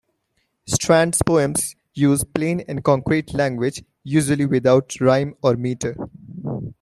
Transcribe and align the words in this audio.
Strand's 0.65 1.21
poems 1.21 1.75
use 1.93 2.23
plain 2.23 2.61
and 2.61 2.83
concrete 2.83 3.35
language, 3.35 3.83
usually 4.03 4.47
without 4.47 4.99
rhyme 4.99 5.35
or 5.43 5.55
meter. 5.55 5.95